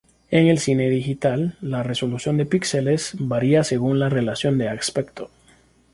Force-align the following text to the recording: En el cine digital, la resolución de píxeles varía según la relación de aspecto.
En 0.31 0.47
el 0.47 0.57
cine 0.57 0.89
digital, 0.89 1.57
la 1.61 1.83
resolución 1.83 2.35
de 2.37 2.47
píxeles 2.47 3.13
varía 3.19 3.63
según 3.63 3.99
la 3.99 4.09
relación 4.09 4.57
de 4.57 4.67
aspecto. 4.67 5.29